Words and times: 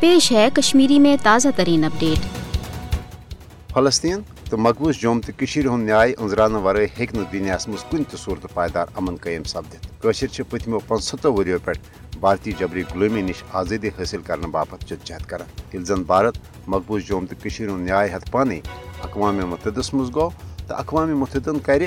پیش 0.00 0.32
ہے 0.32 0.48
کشمیری 0.54 0.98
میں 0.98 1.16
تازہ 1.22 1.48
ترین 1.56 1.84
اپڈیٹ۔ 1.84 2.24
فلسطین 3.72 4.20
تو 4.50 4.56
مقبوض 4.56 4.96
جوم 4.96 5.20
تو 5.20 5.32
ہند 5.54 5.84
نیائے 5.84 6.14
انزران 6.18 6.54
ورائے 6.54 6.86
ہیکہ 6.98 7.18
دنیا 7.32 7.56
مز 7.68 7.84
کن 7.90 8.04
تہ 8.04 8.16
صورت 8.16 8.46
پائیدار 8.54 8.86
امن 8.96 9.16
قیم 9.16 9.42
سپدت 9.42 10.40
پتمو 10.50 10.78
پانچستو 10.78 11.32
وریو 11.32 11.58
پہ 11.64 11.72
بھارتی 12.20 12.52
جبری 12.58 12.82
غلومی 12.94 13.22
نش 13.22 13.42
آزادی 13.52 13.88
حاصل 13.88 14.22
کرنے 14.22 14.46
باپت 14.46 14.88
جدجہد 14.88 15.26
کران 15.26 15.76
یل 15.76 15.84
زن 15.84 16.02
بھارت 16.02 16.38
مقبوض 16.66 17.02
جوم 17.02 17.26
تو 17.26 17.48
ہند 17.58 17.86
نیائے 17.86 18.08
ہتھ 18.16 18.30
پانے 18.30 18.60
اقوام 19.04 19.36
متحدس 19.50 19.94
مز 19.94 20.14
گو 20.14 20.28
تو 20.66 20.74
اقوام 20.74 21.18
متحدن 21.18 21.58
کر 21.58 21.82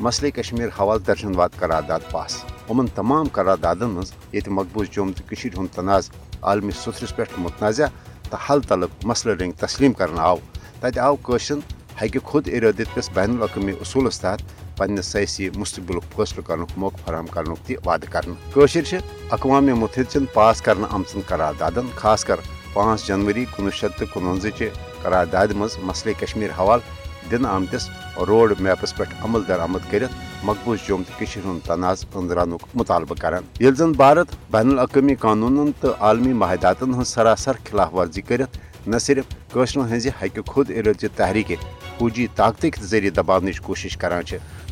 مسئلہ 0.00 0.30
کشمیر 0.30 0.68
حوالہ 0.78 1.02
درجن 1.06 1.34
واد 1.36 1.48
قرارداد 1.58 2.00
پاس۔ 2.10 2.42
ان 2.70 2.86
تمام 2.94 3.28
قراردادن 3.28 3.90
مز 3.90 4.12
یہ 4.32 4.48
مقبوض 4.48 4.86
جوم 4.92 5.12
تو 5.12 5.34
ہند 5.56 5.74
تنازع 5.74 6.16
عالمی 6.42 6.70
سترس 6.72 7.14
پہ 7.16 7.22
متنازع 7.38 7.86
تو 8.30 8.36
حل 8.46 8.60
طلب 8.68 8.90
مسئلہ 9.04 9.34
رنگ 9.40 9.52
تسلیم 9.60 9.92
کرنا 9.92 10.22
آو 10.22 10.36
تت 10.80 10.98
آو 10.98 11.16
قشرن 11.22 11.60
ہکہ 12.00 12.18
خود 12.24 12.48
ارادت 12.52 12.94
کس 12.94 13.10
بین 13.14 13.36
الاقوامی 13.36 13.72
اصولس 13.80 14.20
تحت 14.20 14.42
پنہ 14.78 15.00
سیاسی 15.00 15.48
مستقبل 15.56 15.98
فیصلہ 16.16 16.46
کرنے 16.46 16.64
موقع 16.76 17.04
فراہم 17.04 17.26
کرنے 17.26 17.54
تہ 17.66 17.86
وعدہ 17.86 18.20
کرشر 18.54 18.98
اقوام 19.30 19.66
متحد 19.80 20.16
پاس 20.34 20.62
کرنا 20.62 20.86
آمژن 20.90 21.20
قراردادن 21.26 21.94
خاص 21.94 22.24
کر 22.24 22.40
پانچ 22.74 23.06
جنوری 23.06 23.44
کنوہ 23.56 23.70
شیت 23.70 23.98
تو 23.98 24.06
کنونزہ 24.14 24.48
چہ 24.58 24.68
قرارداد 25.02 25.52
مز 25.56 25.78
مسئلہ 25.82 26.20
کشمیر 26.20 26.50
حوالہ 26.58 27.03
دن 27.30 27.46
آمتس 27.46 27.88
روڈ 28.28 28.60
میپس 28.60 28.96
پہ 28.96 29.04
عمل 29.24 29.40
درآمد 29.48 29.90
کرت 29.90 30.44
مقبوض 30.44 30.78
جوم 30.86 31.02
تو 31.02 31.24
ہند 31.44 31.66
تنازع 31.66 32.18
اندران 32.18 32.52
مطالبہ 32.74 33.14
کران۔ 33.20 33.42
یل 33.60 33.74
زن 33.74 33.92
بھارت 33.92 34.34
بین 34.50 34.70
الاقوامی 34.70 35.14
قانون 35.14 35.70
تو 35.80 35.92
عالمی 36.00 36.32
معاہداتن 36.32 36.94
ہن 36.94 37.04
سراسر 37.04 37.56
خلاف 37.70 37.94
ورزی 37.94 38.20
کرت 38.20 38.58
نہ 38.86 38.98
صرف 38.98 39.24
قشرن 39.52 39.92
ہز 39.92 40.06
حکہ 40.22 40.42
خود 40.46 40.70
ارادی 40.70 41.08
تحریک 41.16 41.52
فوجی 41.98 42.26
طاقت 42.36 42.82
ذریعہ 42.82 43.10
دباؤ 43.16 43.40
نش 43.40 43.60
کوشش 43.60 43.96
کران 43.96 44.22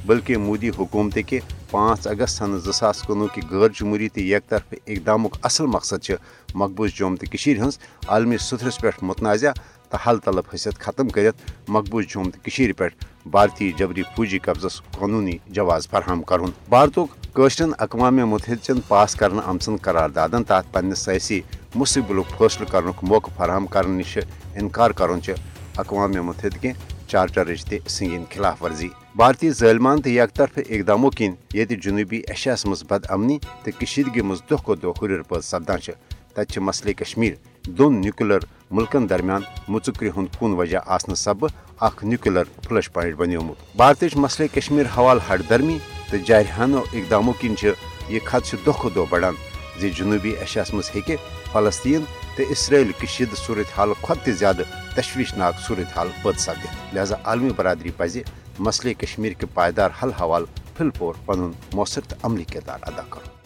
بلکہ 0.07 0.37
مودی 0.37 0.69
حکومت 0.69 1.19
کے 1.27 1.39
پانچ 1.71 2.07
اگست 2.07 2.39
سن 2.39 2.59
زاس 2.59 3.03
کنوہ 3.03 3.27
کی 3.35 3.41
غیر 3.51 3.69
جمہوری 3.81 4.09
تو 4.09 4.21
یک 4.21 4.49
طرف 4.49 4.75
اقدام 4.87 5.27
اصل 5.45 5.67
مقصد 5.67 6.11
مقبوض 6.55 6.91
جوم 6.99 7.17
تو 7.17 7.37
ہز 7.67 7.79
عالمی 8.09 8.39
سترس 8.39 8.81
پہ 8.81 8.91
متنازع 9.03 9.53
تو 9.91 9.99
حل 10.07 10.19
طلب 10.25 10.45
حیثیت 10.53 10.79
ختم 10.81 11.09
کرت 11.09 11.51
مقبوض 11.69 12.05
جوم 12.09 12.31
تو 12.31 12.73
پہ 12.77 12.89
بھارتی 13.27 13.71
جبری 13.79 14.03
فوجی 14.17 14.39
قبضس 14.39 14.81
قانونی 14.99 15.37
جواز 15.49 15.89
فراہم 15.89 16.23
کرن 16.23 16.51
بھارتک 16.69 17.39
اقوام 17.79 18.17
متحد 18.31 18.63
چن 18.63 18.81
پاس 18.89 19.15
کرنے 19.15 19.41
آمژن 19.45 19.77
قراردادن 19.77 20.45
تحت 20.45 20.73
پنہ 20.73 20.95
سیاسی 20.95 21.41
مستقبل 21.75 22.23
فیصلہ 22.39 22.71
کرنے 22.71 22.91
موقع 23.03 23.31
فراہم 23.37 23.67
کرنے 23.67 23.99
نش 23.99 24.19
انکار 24.55 24.91
کرن 24.91 25.21
اقوام 25.79 26.13
متحد 26.23 26.61
کے 26.61 26.73
چارٹرچ 27.13 27.65
تہ 27.65 27.89
سنگین 27.89 28.25
خلاف 28.35 28.63
ورزی۔ 28.63 28.89
بھارتی 29.17 29.51
ظالمان 29.51 30.01
تو 30.03 30.11
یک 30.11 30.35
طرف 30.37 30.59
اقداموں 30.59 31.11
کن 31.11 31.33
یہ 31.55 31.65
جنوبی 31.83 32.21
ایشیاس 32.29 32.65
مز 32.67 32.83
بد 32.91 33.11
امنی 33.15 33.39
تو 33.65 33.71
کشیدگی 33.81 34.23
مز 34.29 34.41
دہ 34.51 34.63
کھو 34.65 34.75
دہ 34.75 35.03
ہر 35.03 35.23
پہ 35.23 35.41
سپدان 35.43 35.81
تت 36.35 36.59
مسئلہ 36.59 36.93
کشمیر، 36.99 37.35
دون 37.79 38.01
نیوکلر 38.01 38.45
ملکن 38.71 39.09
درمیان 39.11 39.43
مچکری 39.69 40.11
ہند 40.17 40.27
کن 40.39 40.53
وجہ 40.59 40.79
آسن 40.87 41.15
سب 41.15 41.45
اخ 41.81 42.03
نیوکلر 42.05 42.45
فلش 42.69 42.91
پوائنٹ 42.93 43.17
بنیومت 43.17 43.77
بھارتچ 43.77 44.17
مسئلہ 44.17 44.55
کشمیر 44.55 44.87
حوالہ 44.97 45.21
ہٹ 45.31 45.49
درمی 45.51 45.79
تو 46.11 46.17
جارحانہ 46.27 46.77
اقداموں 46.93 47.33
کن 47.41 47.55
یہ 48.09 48.19
خدشہ 48.25 48.57
دہ 48.67 48.81
کھو 48.81 48.89
دہ 48.89 49.05
بڑان 49.11 49.35
زی 49.81 49.91
جنوبی 49.91 50.31
ایشیاس 50.41 50.73
مز 50.75 50.91
ہیکہ 50.95 51.17
فلسطین 51.53 52.05
تو 52.37 52.43
اسرائیل 52.51 52.93
کشید 52.93 53.35
صورت 53.37 53.67
حال 53.77 53.93
کھت 54.03 54.31
زیادہ 54.31 54.63
تشویشناک 54.95 55.55
صورت 55.67 55.97
حال 55.97 56.09
بد 56.23 56.39
سپدت 56.39 56.95
لہذا 56.95 57.17
عالمی 57.25 57.51
برادری 57.57 57.91
پزِ 57.97 58.23
مسئلے 58.59 58.95
کشمیر 58.95 59.33
کے 59.33 59.47
پائیدار 59.55 59.91
حل 60.03 60.13
حوالہ 60.21 60.47
پھل 60.77 60.91
پور 60.99 61.15
پن 61.27 61.51
مؤثر 61.73 62.01
تو 62.01 62.17
عملی 62.23 62.45
کردار 62.45 62.79
ادا 62.83 63.03
کرو۔ 63.11 63.42